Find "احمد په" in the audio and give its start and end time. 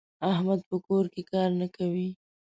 0.31-0.75